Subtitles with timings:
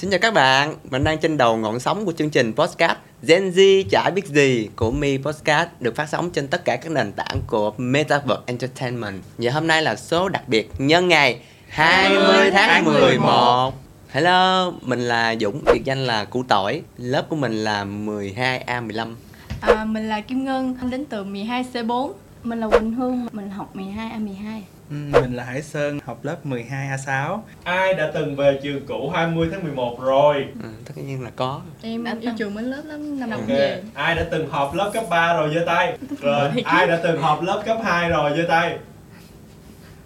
[0.00, 3.50] Xin chào các bạn, mình đang trên đầu ngọn sóng của chương trình podcast Gen
[3.50, 7.12] Z chả biết gì của Mi Podcast được phát sóng trên tất cả các nền
[7.12, 9.22] tảng của Metaverse Entertainment.
[9.38, 13.72] Và hôm nay là số đặc biệt nhân ngày 20 tháng 11.
[14.08, 16.82] Hello, mình là Dũng, biệt danh là Củ Tỏi.
[16.96, 19.14] Lớp của mình là 12A15.
[19.60, 23.76] À, mình là Kim Ngân, anh đến từ 12C4 Mình là Quỳnh Hương, mình học
[23.76, 29.10] 12A12 Ừ, Mình là Hải Sơn, học lớp 12A6 Ai đã từng về trường cũ
[29.14, 30.46] 20 tháng 11 rồi?
[30.62, 31.60] Ừ, tất nhiên là có.
[31.82, 33.46] Em Đã yêu trường mến lớp lắm, năm nào Ok.
[33.48, 35.98] cũng về Ai đã từng họp lớp cấp 3 rồi giơ tay?
[36.20, 38.78] Rồi, ai đã từng họp lớp cấp 2 rồi giơ tay?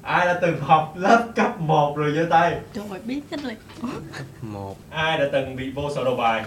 [0.03, 2.55] Ai đã từng họp lớp cấp 1 rồi giơ tay?
[2.73, 3.57] Trời ơi, biết hết rồi
[4.43, 6.45] Một Ai đã từng bị vô sổ đầu bài?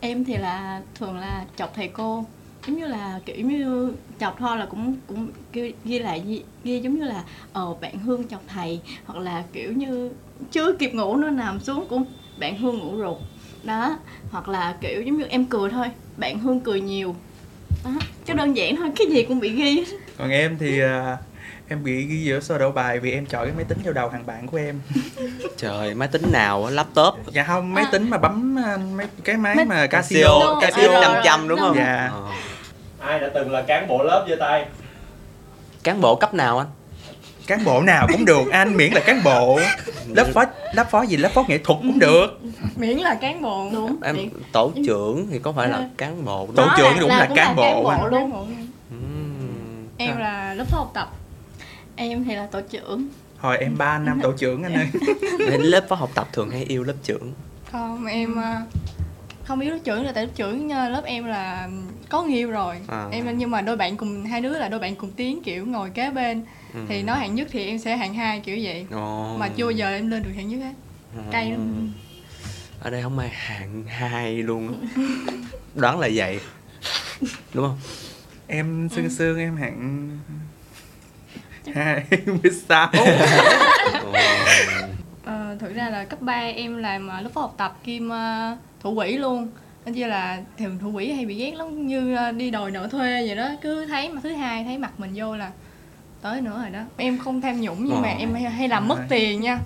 [0.00, 2.24] Em thì là thường là chọc thầy cô
[2.66, 6.78] Giống như là kiểu như chọc thôi là cũng cũng kêu, ghi lại ghi, ghi
[6.80, 7.22] giống như là
[7.52, 10.10] ờ bạn Hương chọc thầy hoặc là kiểu như
[10.52, 12.04] chưa kịp ngủ nó nằm xuống cũng
[12.38, 13.16] bạn Hương ngủ rụt
[13.62, 13.98] đó
[14.30, 15.86] hoặc là kiểu giống như em cười thôi
[16.16, 17.14] bạn Hương cười nhiều
[17.84, 17.90] đó
[18.26, 19.84] chứ đơn giản thôi cái gì cũng bị ghi.
[20.18, 21.16] Còn em thì à,
[21.68, 24.08] em bị ghi giữa sơ đậu bài vì em chọn cái máy tính vào đầu
[24.10, 24.80] thằng bạn của em
[25.56, 27.90] Trời, máy tính nào á, laptop Dạ không, máy À.
[27.92, 31.76] tính mà bấm à, mấy cái máy Máy- mà Casio Casio, Ờ, 500 đúng không?
[31.76, 32.10] Dạ.
[32.12, 32.30] Ờ.
[33.06, 34.66] Ai đã từng là cán bộ lớp giơ tay?
[35.82, 36.66] Cán bộ cấp nào anh?
[37.46, 39.60] Cán bộ nào cũng được, anh miễn là cán bộ.
[40.14, 42.26] Lớp phó, lớp phó gì, lớp phó nghệ thuật cũng được.
[42.76, 43.68] Miễn là cán bộ.
[43.72, 43.96] Đúng.
[44.02, 47.36] Em miễn- tổ trưởng thì có phải là cán bộ Tổ trưởng đúng là cũng
[47.36, 48.04] cán bộ anh.
[48.10, 48.46] luôn.
[48.90, 49.88] Ừm.
[49.98, 51.08] em là lớp phó học tập.
[51.96, 53.08] Em thì là tổ trưởng.
[53.38, 54.86] Hồi em 3 năm tổ trưởng anh ơi.
[55.38, 57.32] Nên lớp phó học tập thường hay yêu lớp trưởng?
[57.72, 58.54] Không em ờ,
[59.46, 61.68] không biết lớp trưởng là tại lớp trưởng ờ, lớp em là
[62.08, 63.08] có người yêu rồi À.
[63.12, 65.90] em nhưng mà đôi bạn cùng hai đứa là đôi bạn cùng tiếng kiểu ngồi
[65.90, 66.42] kế bên
[66.74, 66.80] Ừ.
[66.88, 69.36] thì nói hạng nhất thì em sẽ hạng hai kiểu vậy Ồ.
[69.38, 70.72] mà chưa bao giờ em lên được hạng nhất hết
[71.16, 71.22] Ừ.
[71.32, 71.92] cay lắm
[72.80, 75.02] Ở đây không ai hạng hai luôn á.
[75.74, 76.40] Đoán là vậy
[77.54, 77.78] Đúng không?
[78.46, 80.10] Em sương sương em hạng
[81.74, 82.88] 26
[84.04, 84.12] Ồ.
[84.12, 84.88] Ờ,
[85.58, 88.94] thực ra là cấp 3 em làm ờ, lớp phó học tập kim ờ, thủ
[88.94, 89.48] quỹ luôn.
[89.84, 92.88] Nên chỉ là thường thủ quỹ hay bị ghét lắm như ờ, đi đòi nợ
[92.88, 93.48] thuê vậy đó.
[93.60, 95.50] Cứ thấy mà thứ hai thấy mặt mình vô là
[96.22, 96.80] tới nữa rồi đó.
[96.96, 98.14] Em không tham nhũng nhưng mà Ờ.
[98.18, 99.58] em hay, làm mất tiền nha.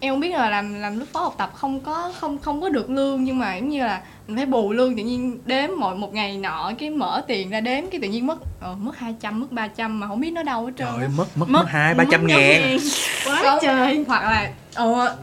[0.00, 2.68] Em không biết là làm làm lớp phó học tập không có không không có
[2.68, 5.96] được lương nhưng mà giống như là mình phải bù lương tự nhiên đếm mọi
[5.96, 9.40] một ngày nọ cái mở tiền ra đếm cái tự nhiên mất ờ, mất 200
[9.40, 12.04] mất 300 mà không biết nó đâu hết trơn Trời mất mất mất hai ba
[12.10, 12.78] trăm ngàn.
[13.26, 14.04] quá trời.
[14.08, 15.16] hoặc là ờ,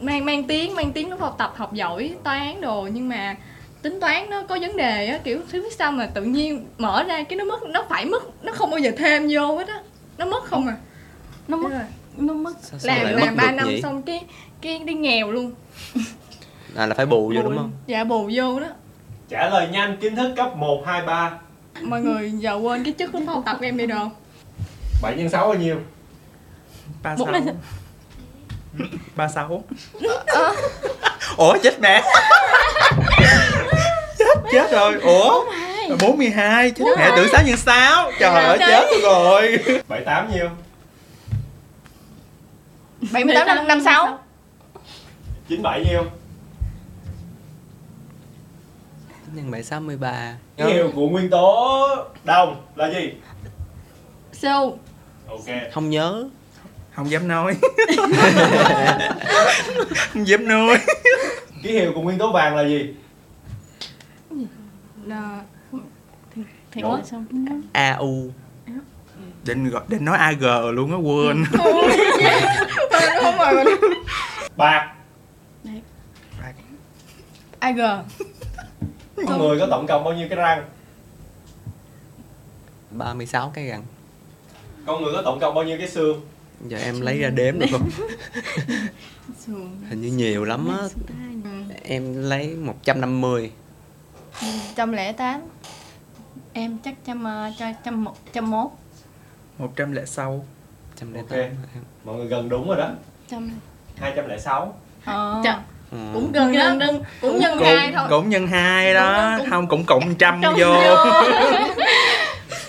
[0.00, 3.36] mang mang tiếng mang tiếng lúc học tập học giỏi toán đồ nhưng mà
[3.82, 7.02] tính toán nó có vấn đề á kiểu thứ biết sao mà tự nhiên mở
[7.02, 9.78] ra cái nó mất nó phải mất nó không bao giờ thêm vô hết á.
[10.18, 10.76] Nó mất không à.
[11.48, 11.70] Nó mất
[12.16, 13.80] nó mất Sao- sao làm làm ba năm vậy?
[13.82, 14.20] xong cái
[14.60, 15.52] cái đi nghèo luôn.
[16.76, 17.70] À, là phải bù vô đúng không?
[17.86, 18.66] dạ bù vô đó.
[19.28, 21.38] Trả lời nhanh kiến thức cấp 1, 2, 3
[21.82, 24.10] mọi người giờ quên cái chức lúc học tập của em đi không?
[25.02, 25.76] 7 nhân 6 bao nhiêu?
[27.02, 27.26] 36
[29.16, 29.64] 36
[31.36, 32.02] Ủa chết mẹ.
[34.18, 34.94] Chết chết rồi.
[35.02, 35.44] Ủa?
[36.00, 40.48] 42 Chết mẹ tưởng 6 nhân 6 Trời ơi chết tôi rồi 78 nhiêu?
[43.12, 44.18] 78 năm năm sáu.
[45.48, 46.02] 97 nhiêu?
[49.34, 51.86] Nhân 763 Ký hiệu của nguyên tố
[52.24, 53.12] đồng là gì?
[54.42, 54.70] CO
[55.28, 55.72] Ok.
[55.72, 56.24] Không nhớ
[56.94, 57.56] Không dám nói.
[60.12, 60.78] Không dám nói.
[61.62, 62.94] Ký hiệu của nguyên tố vàng là gì?
[65.06, 65.40] là
[66.72, 67.26] thì, xong
[67.72, 68.30] AU
[69.44, 71.44] Định gọi định nói AG luôn á quên.
[73.22, 73.64] Không rồi
[74.56, 74.94] Bạc.
[77.58, 77.80] AG
[79.26, 80.64] Con người có tổng cộng bao nhiêu cái răng?
[82.90, 83.82] 36 cái gần
[84.86, 86.20] Con người có tổng cộng bao nhiêu cái xương?
[86.68, 87.88] Giờ em lấy ra đếm được không?
[89.88, 90.88] Hình như nhiều lắm á.
[91.82, 93.50] Em lấy 150
[94.76, 95.40] trăm lẻ tám.
[96.52, 98.68] Em chắc trăm ờ, cho trăm một trăm mốt.
[99.58, 100.44] 106
[101.00, 101.50] 108 Ok.
[102.04, 102.90] Mọi người gần đúng rồi đó.
[103.30, 103.50] Trăm.
[103.96, 104.74] 206
[105.04, 105.60] ờ, Chà.
[105.90, 105.98] Ừ.
[106.14, 106.70] cũng gần đó.
[106.86, 108.06] Cũng, cũng nhân hai thôi.
[108.10, 109.34] Cũng nhân 2 đó.
[109.38, 110.76] Cũng- Không cũng cộng trăm Trăm vô.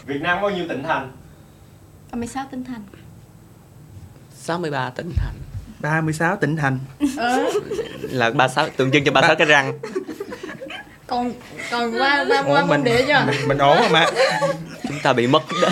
[0.06, 1.12] Việt Nam có bao nhiêu tỉnh thành?
[2.12, 2.82] 36 tinh thành
[4.44, 5.34] 63 tỉnh thành.
[5.80, 6.80] 36 tỉnh thành.
[7.18, 7.44] Ờ,
[8.02, 9.80] Là 36 tượng trưng cho 36 cái răng.
[11.08, 11.34] Còn
[11.72, 13.24] còn qua qua qua môn địa chưa?
[13.28, 14.06] mình, mình ổn rồi mà.
[14.88, 15.72] Chúng ta bị mất đất,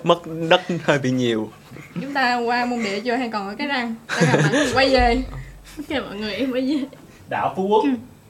[0.04, 0.18] mất
[0.48, 1.50] đất hơi bị nhiều.
[1.94, 3.94] Chúng ta qua môn địa chưa hay còn ở cái răng?
[4.08, 5.22] Đang gặp ảnh quay về.
[5.78, 6.76] Ok mọi người em bây giờ
[7.28, 7.84] đảo phú quốc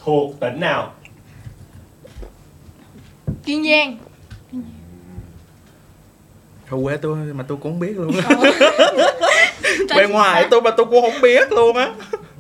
[0.05, 0.93] thuộc tỉnh nào?
[3.45, 3.99] Kiên giang
[6.71, 8.29] Thôi quê tôi mà tôi cũng không biết luôn á.
[9.95, 11.93] Quê ngoài tôi mà tôi cũng không biết luôn á.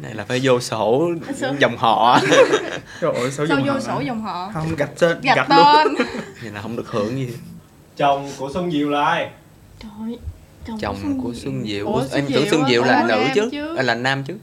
[0.03, 1.11] Này là phải vô sổ
[1.41, 1.49] Sổ.
[1.59, 2.21] dòng họ.
[3.00, 4.50] Trời ơi sao sao dùng vô họ sổ dòng họ?
[4.55, 5.59] Không gạch tên gạch luôn.
[5.75, 6.06] tên.
[6.43, 7.29] Vậy là không được hưởng gì.
[7.97, 9.31] Chồng của xuân diệu là ai?
[9.81, 10.19] Trời
[10.81, 11.87] chồng của Xuân Diệu.
[11.87, 13.77] Ủa, em Xuân tưởng Xuân Diệu là nữ chứ chứ.
[13.77, 14.37] À, là nam chứ.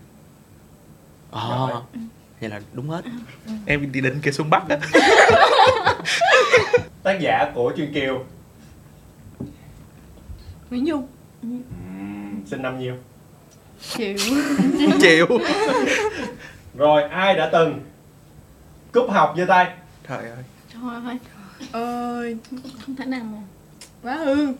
[1.31, 1.81] Ồ Rồi.
[2.41, 3.01] vậy là đúng hết.
[3.65, 4.77] Em đi định kia xuống Bắc á.
[7.03, 8.23] Tác giả của truyền kiều
[10.69, 11.07] nguyễn dung.
[12.45, 12.95] Sinh năm nhiêu?
[13.81, 14.17] Chịu
[15.01, 15.25] Chịu
[16.77, 17.79] rồi ai đã từng
[18.91, 19.67] cúp học giơ tay?
[20.07, 20.43] Trời ơi.
[20.73, 21.17] Trời ơi.
[21.71, 22.37] Ơi
[22.85, 23.37] không thể nào mà.
[24.03, 24.53] Quá hư.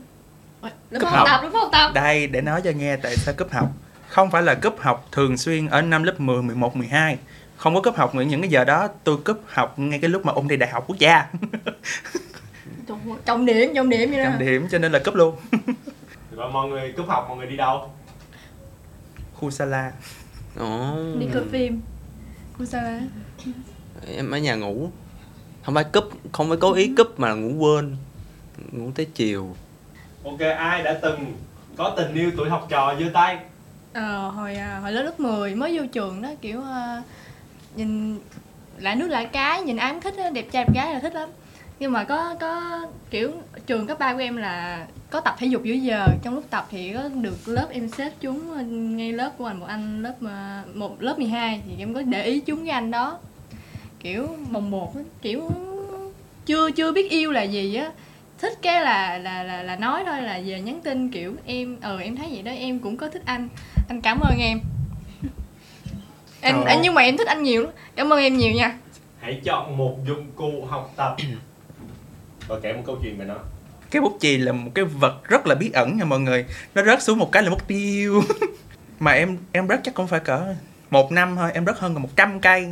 [1.00, 1.28] Không học.
[1.28, 1.92] tập đúng không tập.
[1.94, 3.70] Đây để nói cho nghe tại sao cấp học.
[4.08, 7.18] Không phải là cấp học thường xuyên ở năm lớp 10, 11, 12
[7.58, 10.26] Không có cấp học những những cái giờ đó tôi cấp học ngay cái lúc
[10.26, 11.26] mà ôn thi đại học quốc gia.
[13.26, 15.36] Trọng điểm trọng điểm vậy đó Trọng điểm cho nên là cấp luôn
[16.38, 17.92] rồi mọi người cúp học mọi người đi đâu?
[19.34, 19.92] Khu Sala
[20.60, 20.96] Ồ.
[21.20, 21.82] Đi coi phim.
[22.66, 23.00] Sao á?
[24.16, 24.90] em ở nhà ngủ.
[25.64, 27.96] Không phải cúp không phải cố ý cúp mà là ngủ quên.
[28.72, 29.56] Ngủ tới chiều.
[30.24, 31.34] Ok ai đã từng
[31.78, 33.38] có tình yêu tuổi học trò giơ tay?
[33.94, 37.04] Ờ, hồi à, hồi lớp lớp 10 mới vô trường đó kiểu à,
[37.76, 38.20] nhìn
[38.78, 41.30] lại nước lại cái nhìn cũng thích á, đẹp trai đẹp gái là thích lắm
[41.80, 43.32] nhưng mà có có kiểu
[43.68, 46.08] trường cấp ba của em là có tập thể dục giữa giờ.
[46.24, 49.66] Trong lúc tập thì có được lớp em xếp chúng ngay lớp của anh một
[49.66, 53.20] anh lớp mà một lớp 12 thì em có để ý chúng cái anh đó.
[54.00, 55.52] Kiểu mồng một kiểu
[56.46, 57.92] chưa chưa biết yêu là gì á.
[58.38, 62.00] Thích cái là là là là nói thôi là về nhắn tin kiểu em ờ
[62.00, 63.50] em thấy vậy đó em cũng có thích anh.
[63.90, 64.60] Anh cảm ơn em.
[66.42, 66.80] Em, ơi.
[66.84, 67.72] nhưng mà em thích anh nhiều lắm.
[67.96, 68.78] Cảm ơn em nhiều nha.
[69.20, 71.16] Hãy chọn một dụng cụ học tập
[72.48, 73.36] và kể một câu chuyện về nó
[73.92, 76.46] Cái bút chì là một cái vật rất là bí ẩn nha mọi người
[76.76, 78.24] Nó rớt xuống một cái là mất tiêu
[79.00, 80.56] Mà em em rớt chắc cũng phải cỡ
[80.90, 82.68] một năm thôi Em rớt hơn gần 100 cây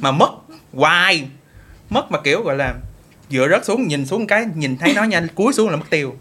[0.00, 0.30] Mà mất
[0.72, 1.28] hoài
[1.90, 2.74] Mất mà kiểu gọi là
[3.30, 5.90] Vừa rớt xuống nhìn xuống một cái Nhìn thấy nó nha Cúi xuống là mất
[5.90, 6.16] tiêu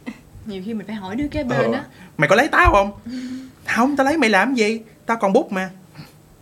[0.45, 1.83] nhiều khi mình phải hỏi đứa kế bên á
[2.17, 2.91] Mày có lấy tao không?
[3.67, 4.81] Không, tao lấy mày làm gì?
[5.05, 5.69] Tao còn bút mà.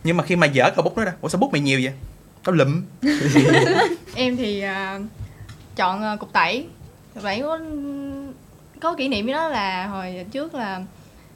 [0.04, 1.94] Nhưng mà khi mà dở cả bút đó ra, ủa sao bút mày nhiều vậy?
[2.44, 2.82] Tao lụm.
[4.16, 5.00] em thì à,
[5.80, 6.66] chọn à, cục tẩy.
[7.14, 7.60] Cục tẩy có
[8.80, 10.82] có kỷ niệm với đó là hồi trước là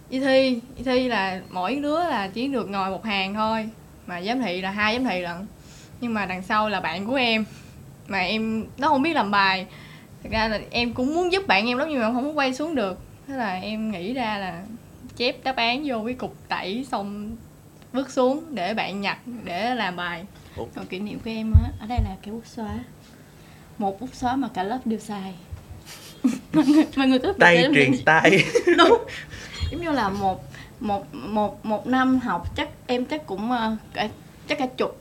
[0.10, 0.60] đi thi.
[0.78, 3.70] Đi thi là mỗi đứa là chỉ được ngồi một hàng thôi
[4.08, 5.48] mà giám thị là hai giám thị lận.
[6.02, 7.46] Nhưng mà đằng sau là bạn của em
[8.08, 9.66] mà em nó không biết làm bài.
[10.24, 12.54] Thật ra là em cũng muốn giúp bạn em lắm nhưng mà không có quay
[12.54, 13.00] xuống được.
[13.28, 14.64] Thế là em nghĩ ra là
[15.16, 17.36] chép đáp án vô cái cục tẩy xong
[17.94, 20.26] vứt xuống để bạn nhặt để làm bài.
[20.76, 22.80] Còn kỷ niệm của em á ở đây là cái bút xóa
[23.78, 25.34] một bút xóa mà cả lớp đều xài.
[26.54, 28.44] Mọi người mọi người có Tay để mình- truyền tay.
[28.78, 29.04] đúng.
[29.72, 30.44] Giống như là một
[30.80, 33.52] một một một năm học chắc em chắc cũng
[33.94, 34.08] cả,
[34.48, 35.00] chắc cả chục.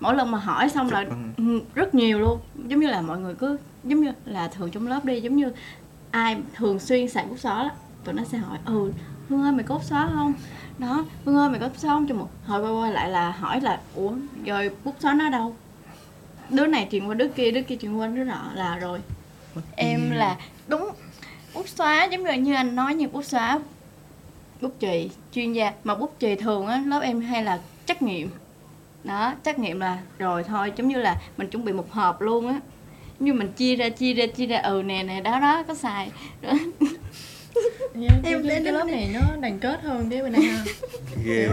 [0.00, 1.04] Mỗi lần mà hỏi xong là
[1.36, 2.38] ừ, rất nhiều luôn.
[2.66, 5.52] Giống như là mọi người cứ giống như là thường trong lớp đi giống như
[6.10, 7.70] ai thường xuyên xài bút xóa đó
[8.04, 8.92] tụi nó sẽ hỏi ừ
[9.28, 10.32] hương ơi mày có bút xóa không?
[10.78, 12.06] Đó hương ơi mày có bút xóa không?
[12.08, 14.12] Cho một hồi quay quay lại là hỏi là ủa
[14.44, 15.56] rồi bút xóa nó đâu
[16.50, 19.00] đứa này truyền qua đứa kia đứa kia truyền qua đứa nọ là rồi.
[19.76, 20.36] Em là
[20.68, 20.90] đúng
[21.54, 23.60] bút xóa giống như như anh nói như bút xóa
[24.60, 25.72] bút chì chuyên gia.
[25.84, 28.30] Mà bút chì thường á lớp em hay là trắc nghiệm.
[29.04, 32.48] Đó trắc nghiệm là rồi thôi giống như là mình chuẩn bị một hộp luôn
[32.48, 32.60] á.
[33.18, 36.10] Như mình chia ra chia ra chia ra ừ nè nè đó đó có xài
[37.94, 40.64] Rồi, em Em cái, lớp này nó đoàn kết hơn cái bên đây ha.
[41.24, 41.48] Ghê.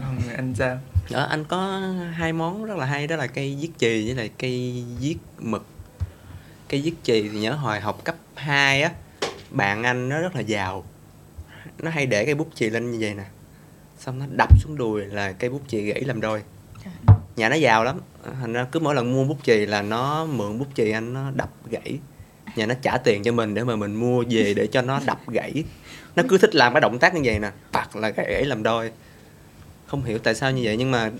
[0.00, 0.78] Còn anh sao?
[1.10, 1.80] đó anh có
[2.12, 5.66] hai món rất là hay đó là cây viết chì với lại cây viết mực.
[6.68, 8.90] Cây viết chì thì nhớ hồi học cấp 2 á
[9.50, 10.84] bạn anh nó rất là giàu.
[11.78, 13.24] Nó hay để cây bút chì lên như vậy nè.
[13.98, 16.42] Xong nó đập xuống đùi là cây bút chì gãy làm đôi.
[17.36, 18.00] Nhà nó giàu lắm.
[18.40, 21.30] Thành ra cứ mỗi lần mua bút chì là nó mượn bút chì anh nó
[21.30, 21.98] đập gãy
[22.56, 25.20] nhà nó trả tiền cho mình để mà mình mua về để cho nó đập
[25.28, 25.64] gãy.
[26.16, 28.90] Nó cứ thích làm cái động tác như vậy nè phạt là gãy làm đôi.
[29.86, 31.10] Không hiểu tại sao như vậy nhưng mà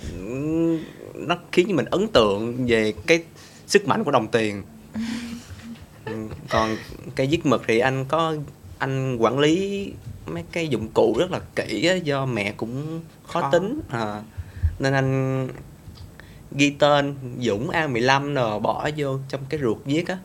[1.15, 3.23] nó khiến cho mình ấn tượng về cái
[3.67, 4.63] sức mạnh của đồng tiền.
[6.49, 6.77] Còn
[7.15, 8.35] cây viết mực thì anh có
[8.79, 9.93] anh quản lý
[10.27, 13.51] mấy cái dụng cụ rất là kỹ á, do mẹ cũng khó, Khó.
[13.51, 14.23] tính à,
[14.79, 15.49] nên anh
[16.53, 20.19] ghi tên Dũng A15 rồi bỏ vô trong cái ruột viết á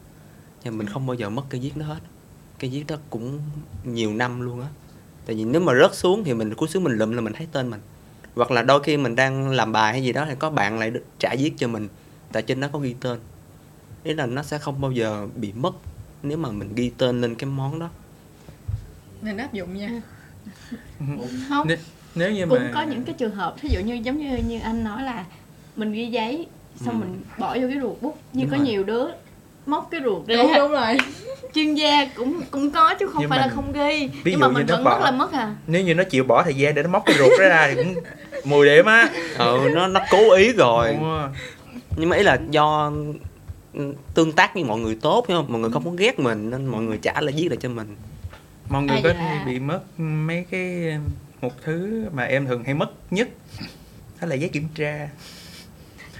[0.63, 1.99] nhưng mình không bao giờ mất cây viết đó hết.
[2.59, 3.39] Cây viết đó cũng
[3.83, 4.67] nhiều năm luôn á.
[5.25, 7.47] Tại vì nếu mà rớt xuống thì mình cúi xuống mình lụm là mình thấy
[7.51, 7.79] tên mình.
[8.35, 10.91] Hoặc là đôi khi mình đang làm bài hay gì đó thì có bạn lại
[11.19, 11.87] trả viết cho mình
[12.31, 13.19] tại trên đó có ghi tên.
[14.03, 15.71] Ý là nó sẽ không bao giờ bị mất
[16.23, 17.89] nếu mà mình ghi tên lên cái món đó.
[19.21, 20.01] Nên áp dụng nha.
[21.49, 21.67] Không.
[21.67, 21.77] nếu,
[22.15, 24.59] nếu như cũng mà có những cái trường hợp thí dụ như giống như như
[24.59, 25.25] anh nói là
[25.75, 26.47] mình ghi giấy
[26.85, 27.05] xong Ừ.
[27.05, 28.17] mình bỏ vô cái ruột bút.
[28.33, 28.65] Như Đúng có rồi.
[28.65, 29.05] nhiều đứa
[29.65, 30.97] móc cái ruột ra đúng đúng rồi.
[31.55, 34.07] Chuyên gia cũng cũng có chứ không Nhưng phải là mình- không ghi.
[34.23, 35.55] ví nhưng dụ mà mình vẫn bỏ- mất là mất à.
[35.67, 37.75] nếu như nó chịu bỏ thời gian để nó móc cái ruột đó ra thì
[37.83, 38.03] cũng
[38.43, 39.09] 10 điểm á.
[39.37, 40.97] Ừ nó nó cố ý rồi.
[41.97, 42.91] Nhưng mà ý là do
[43.73, 45.45] ừ, tương tác với mọi người tốt không?
[45.49, 47.95] Mọi người không có ghét mình nên mọi người trả lại viết lại cho mình.
[48.69, 50.97] Mọi người À, có là- bị mất mấy cái
[51.41, 53.27] một thứ mà em thường hay mất nhất.
[54.21, 55.09] Đó là giấy kiểm tra.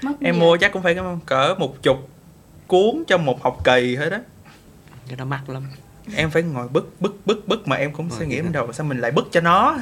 [0.04, 0.42] Mất em nhiều.
[0.46, 0.96] mua chắc cũng phải
[1.26, 2.10] cỡ một chục
[2.74, 4.18] cuốn trong một học kỳ hết đó
[5.08, 5.64] cái đó mắc lắm.
[6.16, 8.86] Em phải ngồi bức bức bức bức mà em cũng Ờ, suy nghĩ đầu sao
[8.86, 9.78] mình lại bức cho nó?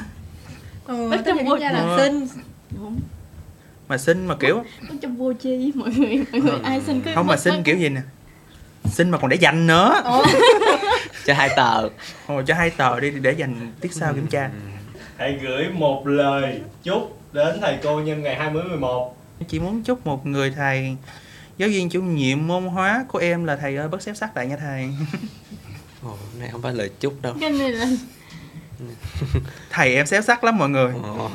[0.86, 1.98] Ừ, Bất tất trong vô- là Ờ.
[1.98, 2.28] xin.
[2.70, 3.00] Đúng.
[3.88, 7.14] mà xin mà kiểu Có trong vô chi mọi người mọi người ai xin cái
[7.14, 8.00] không mà xin kiểu gì nè?
[8.84, 10.00] Xin mà còn để dành nữa.
[10.04, 10.24] Ồ,
[11.26, 11.88] cho hai tờ.
[12.26, 14.50] Ồ, cho hai tờ đi để dành tiết sau kiểm tra.
[15.16, 19.16] Hãy gửi một lời chúc đến thầy cô nhân ngày 20 11
[19.48, 20.96] chỉ muốn chúc một người thầy
[21.62, 24.46] giáo viên chủ nhiệm môn hóa của em là thầy ơi bớt xếp sắc lại
[24.46, 24.88] nha thầy.
[26.02, 27.34] Ồ, này không phải lời chúc đâu.
[27.40, 27.86] Cái này là
[29.70, 30.92] thầy em xéo sắc lắm mọi người.
[31.02, 31.30] Ồ.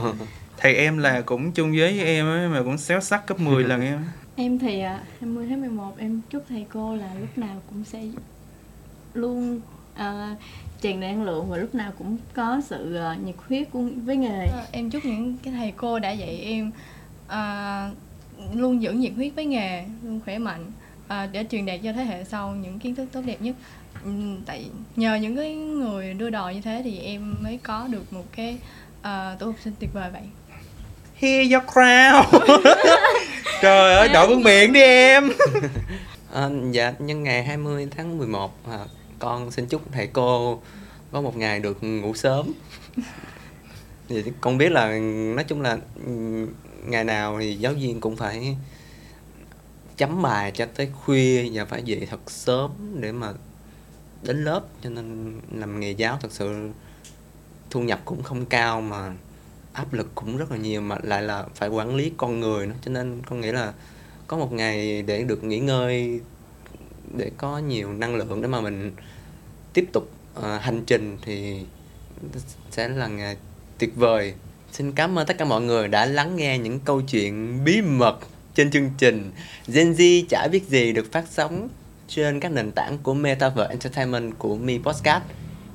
[0.58, 3.64] thầy em là cũng chung giới với em ấy, mà cũng xéo sắc gấp 10
[3.64, 4.06] lần em.
[4.36, 8.02] Em thì à, 20 tháng 11 em chúc thầy cô là lúc nào cũng sẽ
[9.14, 9.62] luôn
[9.96, 10.36] à,
[10.82, 14.46] tràn năng lượng và lúc nào cũng có sự à, nhiệt huyết của, với nghề.
[14.46, 16.72] Ờ, em chúc những cái thầy cô đã dạy em
[17.28, 17.90] à,
[18.54, 20.72] luôn giữ nhiệt huyết với nghề luôn khỏe mạnh
[21.08, 23.56] à, để truyền đạt cho thế hệ sau những kiến thức tốt đẹp nhất.
[24.04, 24.66] Ừm, tại
[24.96, 28.58] nhờ những cái người đưa đò như thế thì em mới có được một cái
[29.02, 30.22] à, tổ học sinh tuyệt vời vậy.
[31.16, 32.24] Hear your crowd
[33.62, 35.32] Trời ơi, đội vương miệng đi em.
[36.34, 38.80] À, dạ nhân ngày 20 tháng 11 à,
[39.20, 40.62] con xin chúc thầy cô
[41.12, 42.54] có một ngày được ngủ sớm.
[44.10, 45.00] Thì con biết là
[45.36, 46.48] nói chung là ừm,
[46.88, 48.58] ngày nào thì giáo viên cũng phải
[49.98, 53.34] chấm bài cho tới khuya và phải dậy thật sớm để mà
[54.24, 54.62] đến lớp.
[54.84, 56.70] Cho nên làm nghề giáo thật sự
[57.70, 59.16] thu nhập cũng không cao mà
[59.74, 62.76] áp lực cũng rất là nhiều mà lại là phải quản lý con người nữa.
[62.82, 63.74] Cho nên con nghĩ là
[64.28, 66.22] có một ngày để được nghỉ ngơi
[67.18, 68.92] để có nhiều năng lượng để mà mình
[69.74, 71.66] tiếp tục uh, hành trình thì
[72.72, 73.38] sẽ là ngày
[73.78, 74.34] tuyệt vời
[74.72, 78.20] xin cảm ơn tất cả mọi người đã lắng nghe những câu chuyện bí mật
[78.56, 79.32] trên chương trình
[79.68, 81.70] Gen Z chả biết gì được phát sóng
[82.08, 85.24] trên các nền tảng của Metaverse Entertainment của Mi Podcast.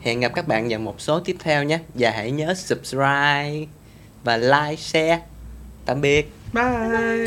[0.00, 1.78] Hẹn gặp các bạn vào một số tiếp theo nhé.
[1.94, 3.66] Và hãy nhớ subscribe
[4.24, 5.20] và like, share.
[5.86, 6.32] Tạm biệt.
[6.52, 7.26] Bye